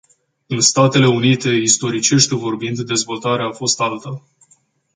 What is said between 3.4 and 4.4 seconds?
a fost alta.